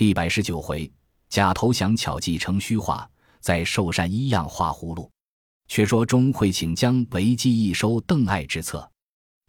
[0.00, 0.90] 第百十九回，
[1.28, 3.06] 假投降巧计成虚话，
[3.38, 5.10] 在寿山一样画葫芦。
[5.68, 8.90] 却说钟会请将为计议收邓艾之策，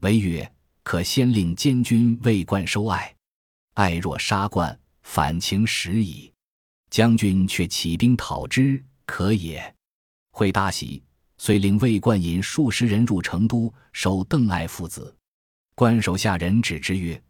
[0.02, 0.54] 为曰
[0.84, 3.16] ：“可先令监军为冠收艾，
[3.76, 6.30] 艾若杀冠，反情时矣。
[6.90, 9.74] 将军却起兵讨之，可也。”
[10.36, 11.02] 会大喜，
[11.38, 15.16] 遂令魏冠引数十人入成都，收邓艾父子。
[15.76, 17.24] 冠手下人指之曰：“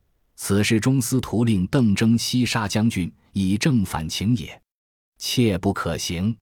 [0.43, 4.59] 此事中司徒令邓征西杀将军，以正反情也，
[5.19, 6.35] 切不可行。”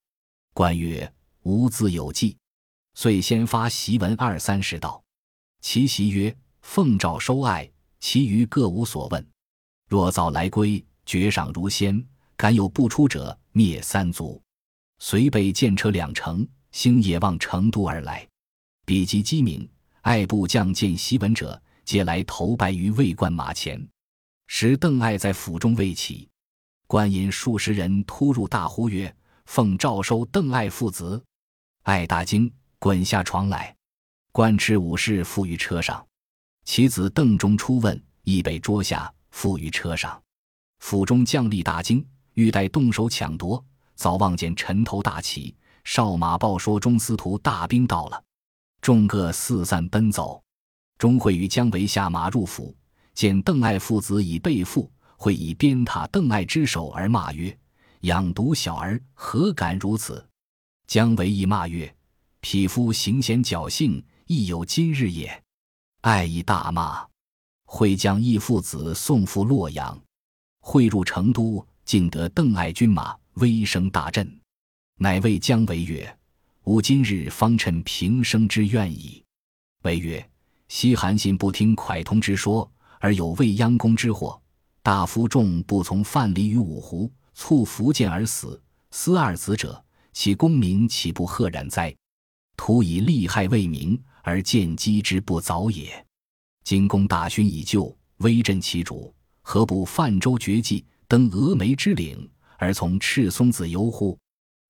[0.56, 2.38] 关曰：“吾自有计。”
[2.96, 5.04] 遂先发檄文二三十道，
[5.60, 6.34] 其檄曰
[6.64, 7.70] ：“奉诏收爱，
[8.00, 9.28] 其余各无所问。
[9.90, 12.02] 若早来归，爵赏如先。
[12.38, 14.42] 敢有不出者，灭三族。”
[15.00, 18.26] 遂备剑车两乘，星夜望成都而来。
[18.86, 19.70] 比及鸡鸣，
[20.04, 23.84] 爱部将见檄文者，皆来投拜于魏冠马前。
[24.46, 26.30] 时邓艾在府中未起，
[26.86, 29.12] 官引数十人突入，大呼曰
[29.48, 31.20] ：“奉诏收邓艾父子！”
[31.82, 32.54] 艾大惊。
[32.78, 33.76] 滚下床来，
[34.32, 36.06] 官持武士附于车上。
[36.64, 40.22] 其子邓忠出问，亦被捉下，附于车上。
[40.82, 48.24] 府中将吏大惊，欲待动手抢夺，早望见尘头大起，哨马报说中司徒大兵到了，
[48.80, 50.40] 众各四散奔走。
[51.00, 52.76] 钟会于姜维下马入府，
[53.14, 57.58] 见邓艾父子已被缚，会以鞭挞邓艾之手而骂曰
[58.02, 60.24] ：“养毒小儿，何敢如此？”
[60.88, 61.96] 姜维亦骂曰：
[62.42, 65.42] 匹夫行险侥幸，亦有今日也。
[66.02, 67.08] 艾亦大骂，
[67.64, 69.98] 会将义父子送赴洛阳。
[70.60, 74.30] 会入成都，尽得邓艾军马，威声大振。
[74.98, 76.18] 乃谓姜维曰
[76.66, 79.24] ：“吾今日方趁平生之愿矣。”
[79.84, 80.30] 维曰
[80.70, 84.40] ：“西韩信不听蒯通之说，而有未央宫之祸。
[84.82, 91.94] 大夫众不从范蠡于五湖，促福建而死，思二子者，其功名岂不赫然哉？”
[92.56, 96.06] 徒以利害为名而见机之不早也。
[96.64, 104.18] 今公大勋已就，威震其主，何不泛舟绝迹，登峨眉之岭，而从赤松子游乎？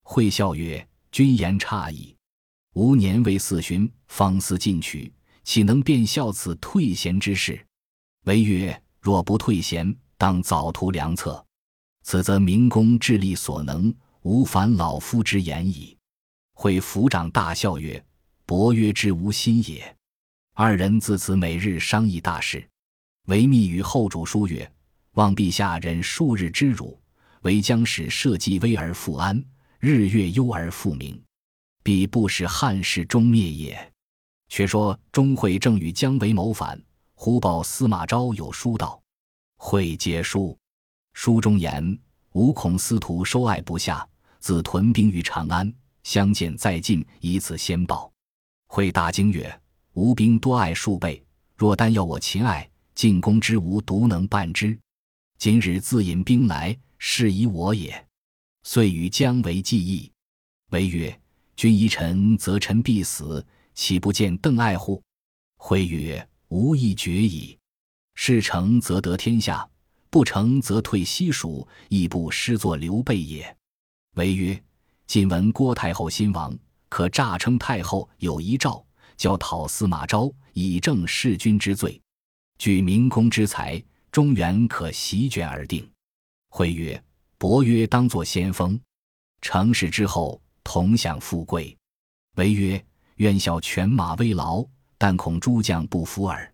[0.03, 2.15] 会笑曰：“君言差矣。
[2.75, 5.11] 吾年未四旬，方思进取，
[5.49, 7.59] 岂能便效此退贤之事？”
[8.25, 11.43] 唯曰：“若不退贤，当早图良策。
[12.03, 15.97] 此则明公智力所能，无反老夫之言矣。”
[16.53, 18.05] 会抚长大笑曰
[18.45, 19.97] ：“伯曰之无心也。”
[20.53, 22.63] 二人自此每日商议大事。
[23.25, 24.71] 维密与后主书曰
[25.17, 27.01] ：“望陛下忍数日之辱，
[27.41, 29.43] 为将使社稷危而复安，
[29.79, 31.19] 日月忧而复明，
[31.81, 33.75] 必不使汉室终灭也。”
[34.49, 36.81] 却说钟会正与姜维谋反，
[37.13, 39.01] 忽报司马昭有书到，
[39.57, 40.57] 会接书，
[41.13, 41.97] 书中言
[42.33, 44.05] ：“吾恐司徒收爱不下，
[44.39, 45.71] 自屯兵于长安。”
[46.01, 48.11] 相见再进，以此先报。
[48.67, 49.61] 会大惊曰
[49.93, 51.23] ：“吾兵多爱数倍，
[51.55, 54.77] 若单要我秦爱，进攻之无独能办之。
[55.37, 58.07] 今日自引兵来，是以我也。”
[58.63, 60.11] 遂与姜维计议。
[60.71, 61.21] 维曰
[61.55, 63.45] ：“君疑臣，则臣必死，
[63.79, 65.01] 岂不见邓艾乎？”
[65.55, 67.57] 会曰：“吾亦决矣。
[68.13, 69.65] 事成则得天下，
[70.09, 73.57] 不成则退西蜀，亦不失作刘备也。”
[74.15, 74.61] 维曰。
[75.07, 76.55] 晋闻郭太后新亡，
[76.87, 78.85] 可诈称太后有遗诏，
[79.17, 81.99] 教讨司马昭，以正弑君之罪。
[82.59, 85.89] 据明公之才，中原可席卷而定。
[86.49, 87.03] 会曰
[87.39, 88.79] ：“伯约当作先锋，
[89.41, 91.75] 成事之后，同享富贵。”
[92.37, 92.85] 为曰
[93.19, 94.65] ：“愿效犬马微劳，
[94.97, 96.53] 但恐诸将不服耳。”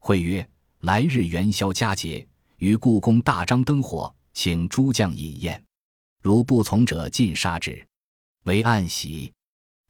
[0.00, 0.46] 会曰
[0.80, 2.26] ：“来日元宵佳节，
[2.56, 5.62] 于故宫大张灯火，请诸将饮宴。
[6.22, 7.86] 如不从者，尽杀之。”
[8.44, 9.30] 为暗喜。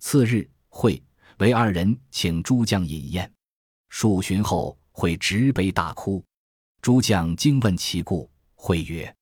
[0.00, 1.00] 次日，会
[1.38, 3.30] 为二人请诸将饮宴。
[3.88, 6.24] 数旬后，会执杯大哭。
[6.82, 9.14] 诸将惊问其故，会曰：“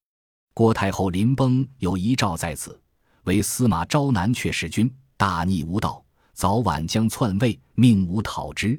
[0.54, 2.80] 郭太后临崩有遗诏在此，
[3.24, 6.02] 为司马昭南阙弑君，大逆无道，
[6.36, 8.78] 早晚将篡位，命吾讨之。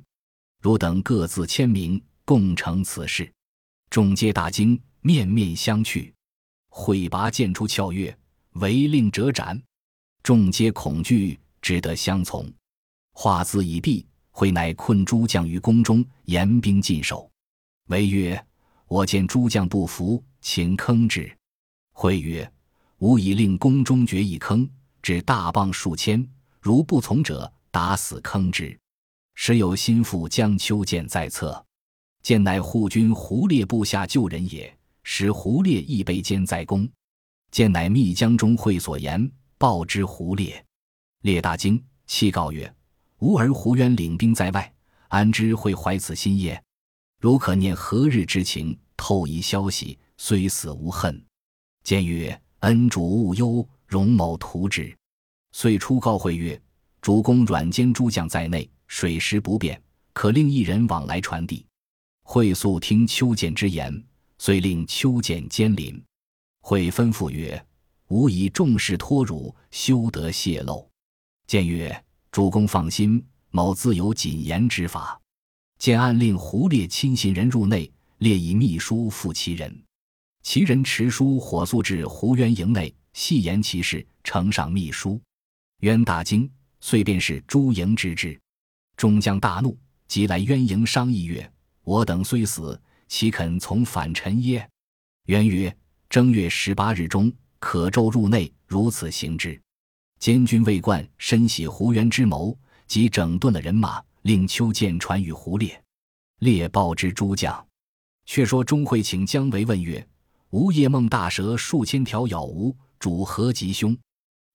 [0.62, 3.34] 汝等各自签名，共成此事。”
[3.90, 6.14] 众皆大惊，面面相觑。
[6.70, 8.16] 会拔剑出，鞘曰
[8.62, 9.60] ：“违令者斩。”
[10.22, 12.48] 众皆恐惧，只得相从。
[13.14, 17.28] 话字已毕，会乃困诸将于宫中，严兵禁守。
[17.88, 18.46] 为曰
[18.88, 21.36] ：“我见诸将不服，请坑之。”
[21.92, 22.54] 会曰
[23.00, 24.70] ：“吾已令宫中掘一坑，
[25.02, 26.24] 置大棒数千，
[26.68, 28.78] 如不从者，打死坑之。
[29.36, 31.66] 时有心腹江丘见在侧，
[32.22, 34.78] 见乃护军胡烈部下救人也。
[35.02, 36.86] 时胡烈亦被监在宫。
[37.52, 40.62] 见乃密江中会所言，报之胡烈。
[41.22, 42.76] 烈大惊，泣告曰
[43.20, 44.74] ：“吾儿胡渊领兵在外，
[45.08, 46.62] 安知会怀此心耶？
[47.22, 51.26] 如可念何日之情，透一消息，虽死无恨。”
[51.86, 54.94] 见曰：“恩主勿忧，容某图之。”
[55.60, 56.62] 遂出告会曰
[57.02, 59.82] ：“主公软坚诸将在内，水师不便，
[60.14, 61.66] 可令一人往来传递。”
[62.22, 63.92] 会素听邱简之言，
[64.38, 66.00] 遂令邱简监临。
[66.62, 67.66] 会吩咐曰
[68.10, 70.88] ：“吾以重事托汝，休得泄露。”
[71.48, 75.20] 见曰：“主公放心，某自有谨言之法。”
[75.80, 79.76] 建案令胡烈亲信人入内，列以秘书付其人。
[80.44, 85.20] 其人持书火速至胡渊营内，细言其事，呈上秘书。
[85.82, 88.40] 渊大惊，遂便是诸营之之。
[88.96, 89.78] 众将大怒，
[90.08, 91.52] 即来渊营商议曰
[91.84, 94.68] ：“我等虽死，岂肯从反臣耶？”
[95.28, 95.76] 渊曰
[96.10, 99.60] ：“正月十八日中，可昼入内，如此行之。”
[100.20, 102.58] 监军魏冠深喜胡渊之谋，
[102.88, 105.80] 即整顿了人马，令邱建传与胡烈。
[106.40, 107.64] 烈报之诸将。
[108.26, 110.06] 却说钟会请姜维问曰
[110.50, 113.98] ：“吾夜梦大蛇数千条咬吾，主何吉凶？”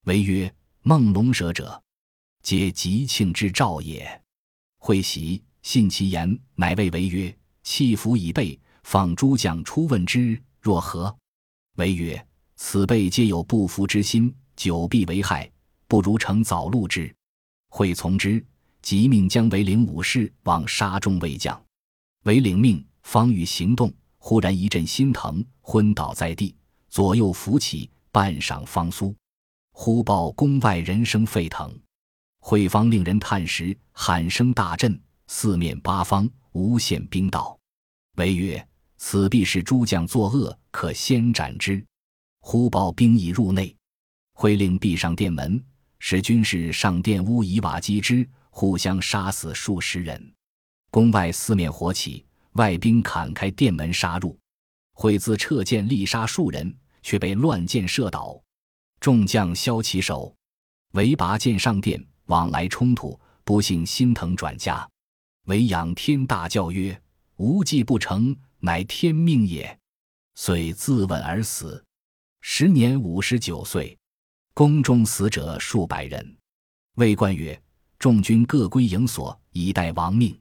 [0.05, 0.53] 维曰
[0.85, 1.81] ：“梦龙蛇者，
[2.43, 4.21] 皆吉庆之兆也。”
[4.79, 7.33] 会喜，信其言，乃谓为曰
[7.63, 11.17] ：“弃服已备，放诸将出问之，若何？”
[11.79, 12.27] 为曰
[12.57, 15.51] ：“此辈皆有不服之心。”久必为害，
[15.89, 17.13] 不如乘早戮之。
[17.71, 18.45] 会从之，
[18.83, 21.61] 即命将为领武士往杀众魏将。
[22.25, 26.55] 为领命，方欲行动，忽然一阵心疼，昏倒在地，
[26.91, 29.15] 左右扶起，半晌方苏。
[29.73, 31.77] 忽报宫外人声沸腾，
[32.39, 37.59] 惠方令人探时，喊声大震，四面八方无限兵到。
[38.17, 38.65] 维曰
[38.99, 41.85] ：“此必是诸将作恶，可先斩之。”
[42.41, 43.75] 忽报兵已入内。
[44.35, 45.63] 会令闭上殿门，
[45.99, 50.33] 使军士上殿屋以瓦击之，互相杀死数十人。
[50.91, 54.39] 宫外四面火起，外兵砍开殿门杀入。
[54.95, 58.41] 会自撤剑力杀数人，却被乱箭射倒。
[59.03, 60.33] 众将削其首，
[60.93, 64.89] 唯拔剑上殿，往来冲突，不幸心疼转家。
[65.47, 67.03] 唯仰天大叫曰
[67.35, 69.77] ：“无计不成，乃天命也！”
[70.39, 71.85] 遂自刎而死，
[72.43, 73.99] 时年五十九岁。
[74.55, 76.37] 宫中死者数百人。
[76.95, 77.61] 魏冠曰
[77.99, 80.41] ：“众军各归营所，以待亡命。”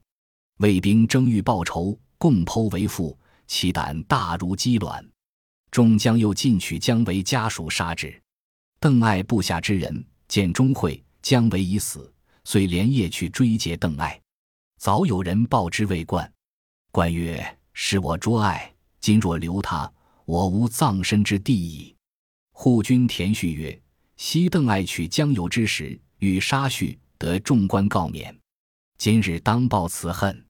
[0.62, 3.18] 魏兵争欲报仇，共剖为父，
[3.48, 5.04] 其胆大如鸡卵。
[5.72, 8.21] 众将又进取姜维家属杀之。
[8.82, 12.12] 邓艾部下之人见钟会、姜维已死，
[12.44, 14.20] 遂连夜去追截邓艾。
[14.80, 16.34] 早有人报之魏冠，
[16.92, 19.94] 冠曰：“是我捉艾，今若留他，
[20.26, 21.96] 我无葬身之地矣。”
[22.54, 23.80] 护军田旭曰。
[24.18, 28.36] 昔邓艾取江油之时，欲杀婿，得众官告免。
[28.98, 30.44] 今日当报此恨，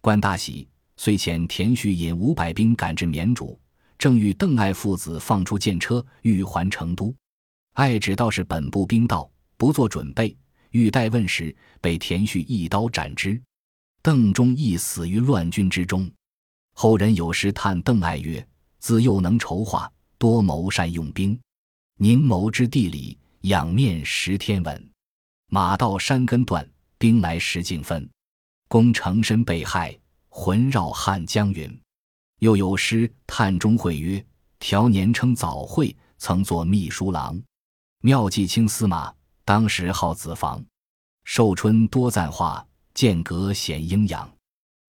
[0.00, 0.66] 官大喜，
[0.96, 3.56] 遂遣田旭引五百兵赶至绵竹，
[3.96, 7.14] 正欲邓艾父子放出箭车，欲还成都。
[7.78, 10.36] 艾只道是本部兵道，不做准备，
[10.70, 13.40] 欲待问时，被田旭一刀斩之。
[14.02, 16.10] 邓忠亦死于乱军之中。
[16.74, 18.44] 后人有诗叹邓艾曰
[18.80, 19.88] ：“自幼能筹划，
[20.18, 21.38] 多谋善用兵。”
[21.98, 24.90] 宁谋之地理，仰面识天文。
[25.48, 28.10] 马到山根断，兵来石径分。
[28.66, 29.96] 功成身被害，
[30.28, 31.80] 魂绕汉江云。
[32.40, 34.26] 又有诗叹钟会曰
[34.58, 37.40] ：“条年称早会，曾作秘书郎。
[38.00, 39.12] 妙计轻司马，
[39.44, 40.64] 当时号子房。
[41.24, 44.30] 寿春多赞话，剑阁显阴阳。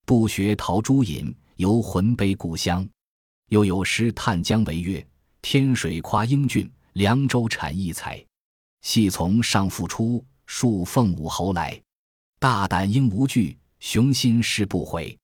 [0.06, 2.88] 不学陶朱隐，游魂悲故乡。”
[3.50, 5.06] 又有诗叹姜维曰
[5.42, 8.22] ：“天水夸英俊。”凉州产异才，
[8.82, 11.80] 系从上复出，数奉武侯来。
[12.40, 15.18] 大胆应无惧，雄心誓不悔。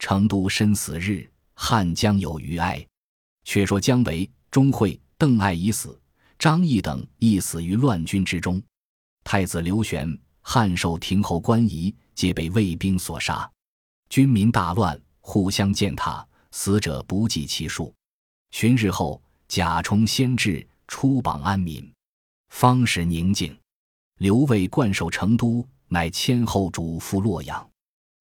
[0.00, 2.84] 成都身死日，汉江有余哀。
[3.44, 6.00] 却说姜维、钟会、邓艾已死，
[6.42, 8.60] 张翼等亦死于乱军之中。
[9.22, 13.48] 太子刘玄、汉寿亭侯关仪皆被魏兵所杀，
[14.08, 17.94] 军民大乱，互相践踏，死者不计其数。
[18.50, 20.66] 旬日后，贾充先至。
[20.88, 21.88] 出榜安民，
[22.48, 23.56] 方始宁静。
[24.18, 27.70] 刘魏冠守成都，乃迁后主赴洛阳。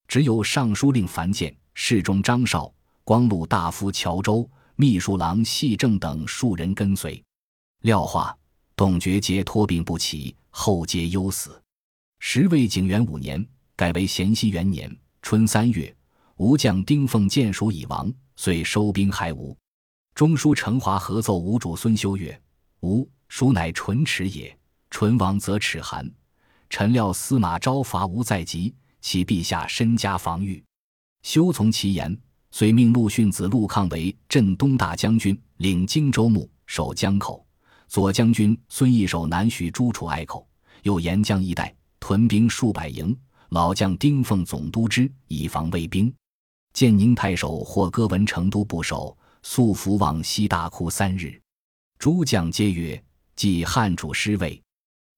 [0.08, 2.72] 只有尚书令樊建、侍中张绍、
[3.04, 7.22] 光禄大夫乔州、秘书郎细正等数人跟随。
[7.82, 8.38] 廖化、
[8.76, 11.60] 董厥皆托病不起，后皆忧死。
[12.20, 13.44] 时魏景元五年，
[13.76, 15.92] 改为咸熙元年春三月，
[16.36, 19.58] 吴将丁奉建蜀已亡，遂收兵还吴。
[20.14, 22.40] 中书承华合奏吴主孙修曰。
[22.82, 24.56] 吾蜀乃唇齿也，
[24.92, 26.08] 唇亡则齿寒。
[26.70, 30.64] 臣料司马昭伐吴在即，其陛下身加防御，
[31.24, 32.16] 休从其言。
[32.52, 37.44] 遂命陆逊子陆抗为镇东大将军，领荆州牧，守江口；
[37.92, 40.48] 左将军孙毅守南徐诸处隘口，
[40.84, 43.14] 又沿江一带屯兵数百营。
[43.50, 46.10] 老将丁奉总督之，以防卫兵。
[46.72, 51.38] 建宁太守霍歌闻成都不守，素服往西大哭三日。
[52.00, 53.04] 诸将皆曰
[53.36, 54.64] ：“即汉主失位，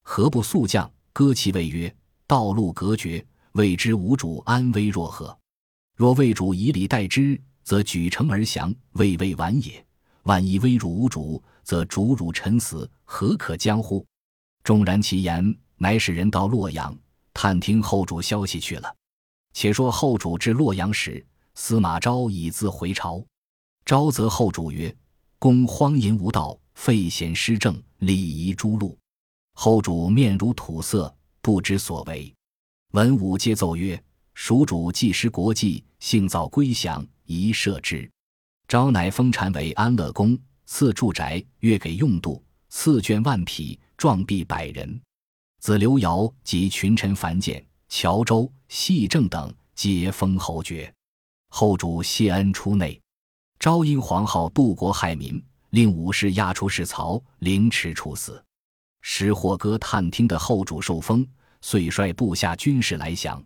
[0.01, 5.38] 何不速降？”歌其谓曰：“道路隔绝，未知吴主安危若何？”
[5.96, 9.86] 若魏主以礼待之，则举城而降，未为晚也。
[10.24, 14.05] 万一威辱无主，则主辱臣死，何可将乎？
[14.63, 16.98] 纵然其言，乃使人到洛阳
[17.34, 18.96] 探听后主消息去了。
[19.53, 23.24] 且说后主至洛阳时，司马昭已自回朝。
[23.86, 24.96] 昭则后主曰
[25.39, 28.98] ：“公荒淫无道，废贤失政，礼仪诸路。”
[29.55, 32.34] 后主面如土色，不知所为。
[32.91, 34.01] 文武皆奏曰。
[34.36, 38.10] 蜀主既失国计，幸早归降，宜赦之。
[38.67, 45.01] 昭乃封禅为安乐公，赐住宅，月给用度，赐绢万匹，壮币百人。
[45.60, 50.93] 子刘尧及群臣樊建、乔州、细正等，皆封侯爵。
[51.50, 53.00] 后主谢恩出内。
[53.60, 58.43] 昭因皇后渡国害民，令武士押出使曹，凌迟处死。
[59.01, 61.25] 石霍哥探听的后主受封，
[61.62, 63.41] 遂率部下军士来降。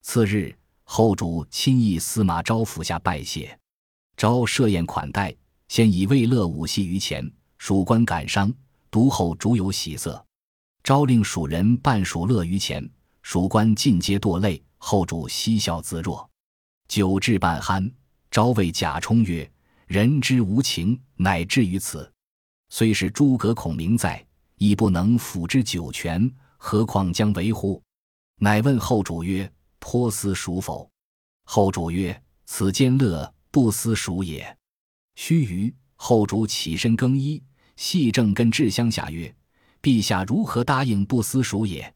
[0.00, 3.56] 次日，后主亲诣司马昭府下拜谢，
[4.16, 5.32] 昭设宴款待，
[5.72, 7.26] 先以慰乐舞戏于前。
[7.56, 8.52] 蜀官感伤，
[8.90, 10.22] 独后主有喜色。
[10.82, 12.86] 昭令蜀人半蜀乐于前，
[13.22, 14.62] 蜀官尽皆堕泪。
[14.76, 16.28] 后主嬉笑自若。
[16.88, 17.90] 酒至半酣，
[18.30, 19.50] 昭谓贾充曰
[19.88, 22.12] ：“人之无情，乃至于此。
[22.68, 24.22] 虽是诸葛孔明在，
[24.56, 27.82] 亦不能抚之九泉，何况将为乎？”
[28.36, 29.50] 乃问后主曰。
[29.78, 30.86] 颇思蜀否？
[31.44, 34.54] 后主曰：“此间乐不思蜀也。”
[35.14, 37.42] 须臾，后主起身更衣，
[37.76, 39.34] 细正跟至乡下曰
[39.82, 41.92] ：“陛下如何答应不思蜀也？”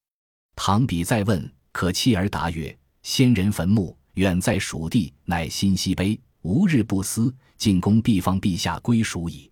[0.55, 9.51] 唐比再问，可弃而答曰：“先人坟墓远在蜀地，乃心西碑，无日不思，进宫必方陛下归蜀矣。”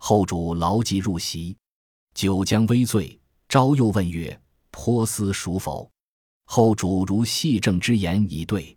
[0.00, 1.56] 后主牢记入席，
[2.14, 5.90] 酒将微醉，昭又问曰：“颇思蜀否？”
[6.46, 8.76] 后主如细正之言以对，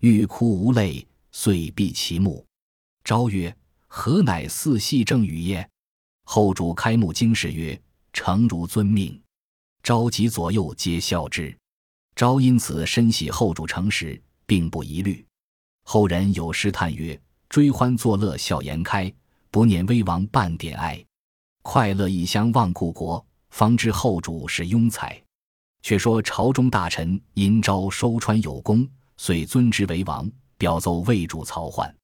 [0.00, 2.46] 欲哭无泪，遂闭其目。
[3.04, 3.54] 昭曰
[3.94, 5.68] ：“何乃似细正语耶？”
[6.24, 7.78] 后主开目惊视曰
[8.14, 9.20] ：“诚如遵命。”
[9.84, 11.54] 召集左右皆笑之。
[12.16, 15.22] 昭因此深喜后主诚实，并不疑虑。
[15.84, 17.20] 后人有诗叹曰
[17.50, 19.12] ：“追欢作乐笑颜开，
[19.50, 21.04] 不念危亡半点哀。
[21.60, 25.22] 快乐一乡忘故国，方知后主是庸才。”
[25.84, 31.94] 却说朝中大臣因昭收川有功，遂尊之为王，表奏魏主曹奂。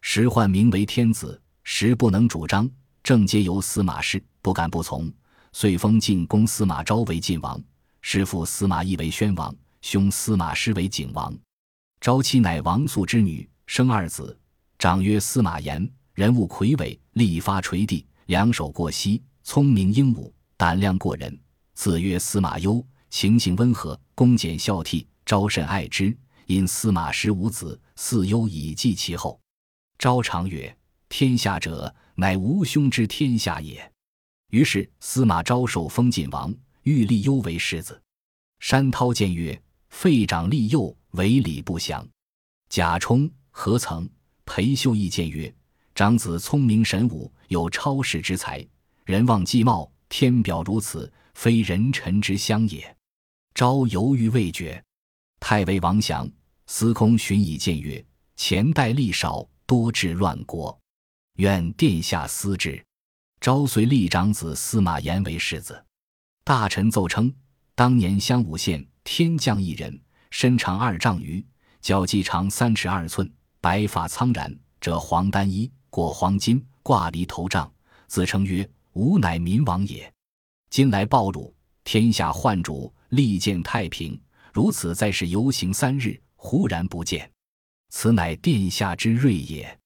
[0.00, 2.68] 时奂名为天子，时不能主张，
[3.02, 5.12] 政皆由司马氏，不敢不从，
[5.52, 7.62] 遂封晋公司马昭为晋王，
[8.00, 11.36] 师父司马懿为宣王，兄司马师为景王。
[12.00, 14.36] 昭妻乃王素之女，生二子，
[14.78, 21.38] 长曰司马炎，人物魁伟，力发垂地，两手过膝，聪明英武，胆量过人。
[21.74, 22.84] 子曰司马攸。
[23.10, 26.14] 情性温和，恭俭孝悌，昭甚爱之。
[26.44, 29.40] 因司马师无子，嗣忧以继其后。
[29.98, 30.74] 昭常曰
[31.10, 33.92] ：“天下者，乃吾兄之天下也。”
[34.50, 38.00] 于是司马昭受封晋王，欲立攸为世子。
[38.60, 42.06] 山涛见曰：“废长立幼，为礼不祥。”
[42.70, 44.08] 贾充、何曾、
[44.44, 45.52] 裴秀义见曰
[45.96, 48.64] ：“长子聪明神武，有超世之才，
[49.04, 52.96] 人望既茂，天表如此，非人臣之相也。”
[53.52, 54.80] 昭犹豫未决，
[55.40, 56.30] 太尉王祥、
[56.66, 58.04] 司空荀以谏曰
[58.36, 60.80] ：“前代力少，多致乱国，
[61.34, 62.82] 愿殿下思之。”
[63.38, 65.84] 昭遂立长子司马炎为世子。
[66.42, 67.30] 大臣奏称，
[67.74, 71.44] 当年襄武县天降一人，身长二丈余，
[71.82, 77.70] 脚髻长三尺二寸，白发苍然，着黄单衣，裹黄巾，挂离头杖，
[78.06, 80.10] 自称曰：“吾乃民王也。”
[80.70, 82.90] 今来报汝，天下患主。
[83.10, 84.20] 利见太平，
[84.52, 87.30] 如此在世游行三日，忽然不见，
[87.90, 89.78] 此乃殿下之瑞也。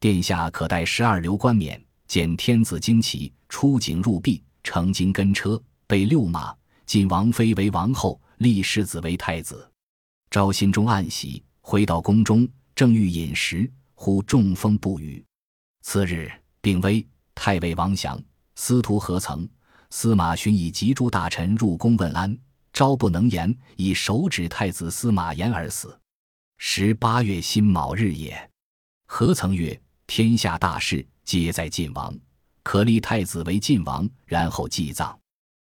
[0.00, 6.54] 殿下可带十二流冠冕，见天子旌旗，出警入壁，乘金跟车，备六马，
[6.86, 9.68] 晋王妃为王后，立世子为太子。
[10.30, 15.24] 昭心中暗喜，回到宫中，正欲饮食，忽中风不语。
[15.82, 18.22] 次日，病危，太尉王祥、
[18.54, 19.48] 司徒何曾、
[19.90, 22.38] 司马勋以及诸大臣入宫问安，
[22.72, 25.98] 朝不能言，以手指太子司马炎而死。
[26.60, 28.50] 十八月辛卯日也。
[29.06, 32.12] 何曾曰：“天下大事皆在晋王，
[32.64, 35.16] 可立太子为晋王，然后祭葬。”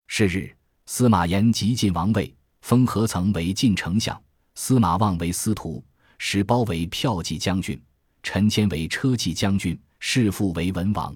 [0.09, 0.51] 是日，
[0.87, 4.19] 司马炎即晋王位，封何曾为晋丞相，
[4.55, 5.83] 司马望为司徒，
[6.17, 7.79] 石包为骠骑将军，
[8.23, 11.15] 陈谦为车骑将军，世父为文王。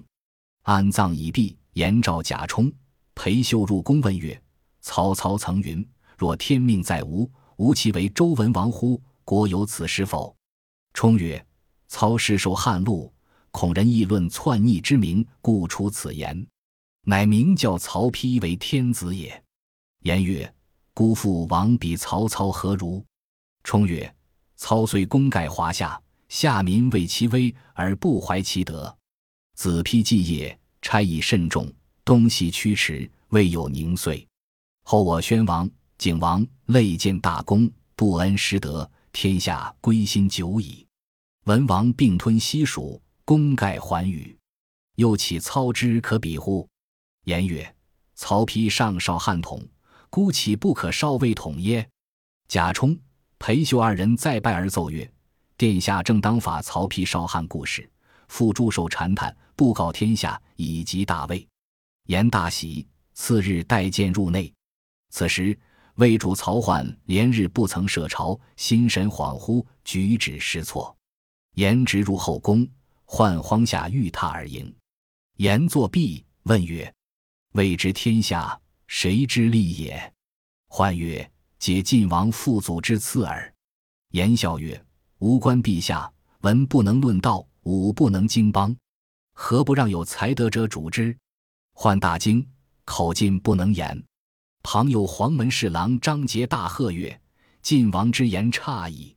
[0.62, 1.56] 安葬已毕。
[1.72, 2.72] 延召贾充、
[3.16, 4.40] 裴秀入宫问曰
[4.80, 5.84] ：“曹操曾云
[6.16, 9.02] ：‘若天命在吾，吾其为周文王乎？
[9.24, 10.34] 国有此事否？’”
[10.94, 11.44] 充曰
[11.88, 13.12] ：“操世受汉禄，
[13.50, 16.46] 恐人议论篡逆之名，故出此言。
[17.06, 19.42] 乃名叫曹丕为天子也。”
[20.04, 20.54] 言曰
[20.94, 23.04] ：“姑父王比曹操何如？”
[23.64, 24.14] 充曰
[24.56, 28.96] ：“操虽功盖华夏，下民畏其威而不怀其德。
[29.54, 31.72] 子丕继业。”差以甚重，
[32.04, 34.28] 东西驱驰，未有宁岁。
[34.82, 35.66] 后我宣王、
[35.96, 40.84] 景王累建大功，不恩失德，天下归心久矣。
[41.44, 44.36] 文王并吞西蜀，功盖寰宇，
[44.96, 46.68] 又岂操之可比乎？
[47.26, 47.74] 言曰：
[48.16, 49.64] 曹丕上少汉统，
[50.10, 51.88] 孤岂不可少魏统耶？
[52.48, 52.98] 贾充、
[53.38, 55.08] 裴秀二人再拜而奏曰：
[55.56, 57.88] 殿下正当法曹丕少汉故事。
[58.26, 61.46] 复祝寿禅谈，布告天下，以及大魏。
[62.06, 62.86] 言大喜。
[63.12, 64.52] 次日带剑入内。
[65.10, 65.56] 此时
[65.94, 70.96] 魏主曹奂连日不曾设朝，心神恍惚，举止失措。
[71.54, 72.66] 言直入后宫，
[73.06, 74.74] 涣慌下御榻而迎。
[75.36, 76.92] 言作毕，问曰
[77.54, 80.12] ：“未知天下，谁之利也？”
[80.70, 83.52] 涣曰：“皆晋王父祖之赐耳。”
[84.12, 84.84] 言笑曰
[85.20, 88.76] ：“吾观陛下，文不能论道。”武不能经邦，
[89.32, 91.16] 何不让有才德者主之？
[91.72, 92.46] 涣大惊，
[92.84, 94.04] 口禁不能言。
[94.64, 97.20] 旁有黄门侍郎张杰大喝曰
[97.60, 99.14] ：“晋王之言差矣！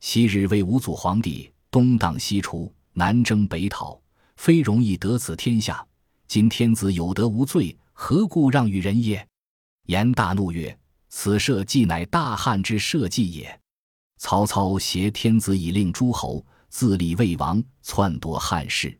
[0.00, 3.98] 昔日为武祖皇帝东荡西除，南征北讨，
[4.36, 5.86] 非容易得此天下。
[6.26, 9.24] 今天子有德无罪，何故让与人耶？”
[9.86, 10.76] 言大怒曰
[11.08, 13.60] ：“此社稷乃大汉之社稷也！
[14.18, 18.96] 曹操挟天子以令诸侯。”自立魏王，篡夺汉室。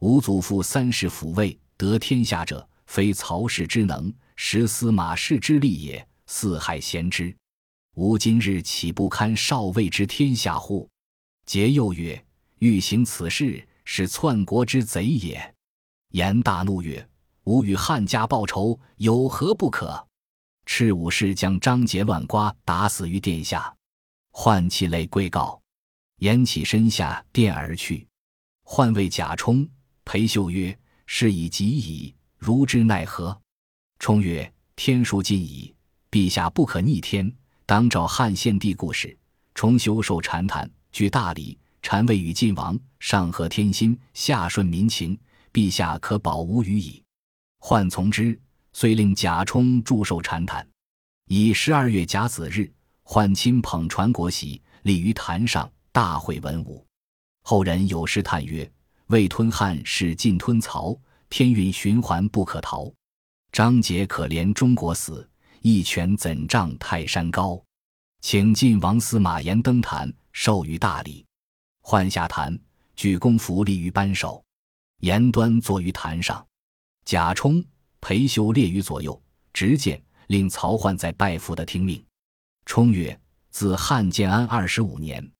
[0.00, 6.06] 吾祖父三世抚慰，得天下者，非曹氏之能，实司马氏之力也。
[6.26, 7.36] 四害贤之，
[7.94, 10.88] 吾今日岂不堪少尉之天下乎？
[11.46, 12.24] 桀又曰
[12.58, 15.54] ：“欲行此事，是篡国之贼也。”
[16.12, 17.06] 言大怒曰
[17.44, 20.08] ：“吾与汉家报仇，有何不可？”
[20.64, 23.76] 赤武士将张杰乱瓜打死于殿下，
[24.30, 25.60] 唤气泪跪告。
[26.20, 28.06] 言起身下殿而去，
[28.62, 29.68] 换谓贾充、
[30.04, 33.38] 裴秀曰：“事已极矣，如之奈何？”
[34.02, 35.72] 冲曰：“天数尽矣，
[36.10, 37.32] 陛下不可逆天，
[37.64, 39.16] 当照汉献帝故事，
[39.54, 45.16] 重修受禅谈，举大礼，禅位与晋王，上合天心，下顺民情，
[45.52, 47.00] 陛下可保无虞矣。”
[47.62, 48.36] 换从之，
[48.72, 50.68] 遂令贾充祝寿禅坛。
[51.28, 52.68] 以十二月甲子日，
[53.04, 55.70] 换亲捧传国玺，立于坛上。
[55.92, 56.84] 大会文武，
[57.44, 58.68] 后人有诗叹曰
[59.06, 60.98] ：“未吞汉是尽吞曹，
[61.30, 62.92] 天运循环不可逃。
[63.52, 65.28] 张杰可怜中国死，
[65.60, 67.62] 一拳怎丈泰山高？”
[68.22, 71.24] 请晋王司马炎登坛，授予大礼。
[71.82, 72.58] 换下坛，
[72.96, 74.42] 举公服立于班首，
[75.00, 76.44] 严端坐于坛上。
[77.04, 77.62] 贾充、
[78.00, 79.20] 裴秀列于左右，
[79.52, 82.02] 执剑令曹奂在拜服的听命。
[82.64, 85.30] 充曰：“自汉建安二十五年。”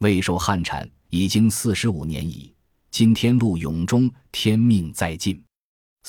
[0.00, 2.54] 未受汉产已经四十五年矣。
[2.90, 5.42] 今天录永中，天命在晋。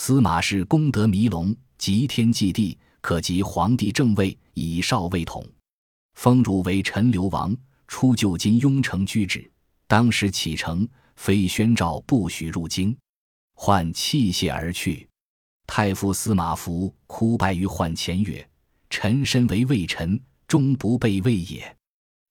[0.02, 5.46] 司马氏功德弥隆，极天祭地，可及皇帝正位，以少未统。
[6.14, 7.54] 封汝为陈留王，
[7.86, 9.52] 出就金雍城居止。
[9.88, 12.98] 当时启程，非宣诏不许入京。
[13.56, 15.06] 换器械而去。
[15.68, 18.50] 太傅司马孚哭拜于宦前曰
[18.90, 21.78] ：“臣身为魏臣，终不备魏也。”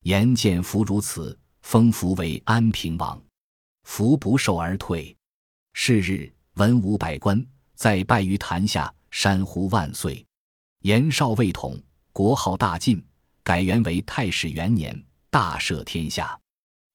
[0.05, 1.39] 言见孚如此。
[1.61, 3.23] 封孚为安平王，
[3.83, 5.15] 孚不受而退。
[5.75, 7.47] 是日，文武百官
[7.79, 10.27] 再拜于坛下，山呼万岁。
[10.81, 11.81] 延绍未统，
[12.13, 13.01] 国号大晋，
[13.45, 16.37] 改元为太史元年，大赦天下，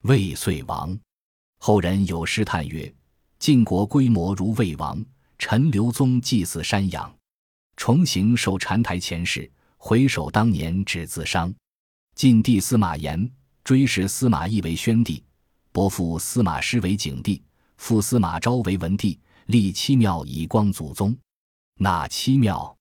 [0.02, 1.00] 魏遂亡。
[1.58, 2.94] 后人有诗叹曰
[3.40, 5.02] ：“晋国规模如魏王，
[5.40, 7.10] 陈留宗祭祀山阳。
[7.78, 11.54] 重行受禅台前事，回首当年只自伤。”
[12.14, 13.32] 晋帝司马炎。
[13.64, 15.24] 追谥司马懿为宣帝，
[15.72, 17.42] 伯父司马师为景帝，
[17.78, 19.18] 父司马昭为文帝，
[19.48, 21.16] 立七庙以光祖宗。
[21.80, 22.76] 哪七庙？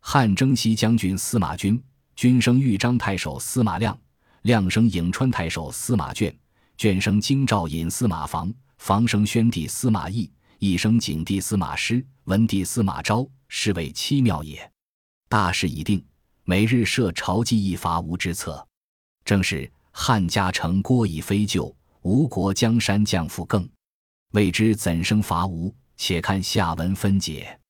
[0.00, 1.80] 汉征西将军司马钧，
[2.16, 3.96] 钧生豫章太守司马亮，
[4.42, 6.34] 亮生颍川太守司马眷，
[6.78, 14.72] 眷生京兆尹司马防，防生宣帝司马懿，懿生景帝司马师，文帝司马昭，是为七庙也。
[15.28, 16.02] 大事已定，
[16.44, 18.66] 每日设朝祭一伐吴之策。
[19.24, 23.68] 正是汉家城郭以非旧，吴国江山将复更。
[24.32, 25.74] 未知怎生伐吴？
[26.02, 27.60] 且看下文分解。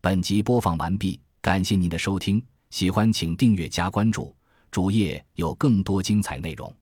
[0.00, 4.34] 本集播放完毕，感谢您的收听，喜欢请订阅加关注，
[4.68, 6.74] 主页有更多精彩内容。